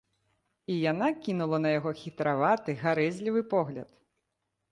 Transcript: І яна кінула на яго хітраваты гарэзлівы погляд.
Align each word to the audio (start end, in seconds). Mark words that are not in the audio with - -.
І 0.71 0.75
яна 0.91 1.09
кінула 1.25 1.59
на 1.65 1.73
яго 1.73 1.91
хітраваты 1.99 2.75
гарэзлівы 2.83 3.41
погляд. 3.53 3.89